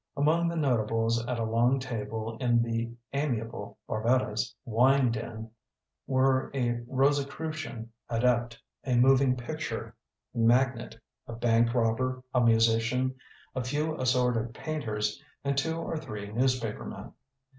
[0.17, 5.51] Among the notables at a long table in the amiable Barbetta's wine den
[6.07, 9.93] were a Rosicrucian adept, a moving picture
[10.33, 13.13] 32 THE BOOKMAN magnate, a bank robber, a musician,
[13.53, 17.13] a few assorted painters, and two or three newspaper men.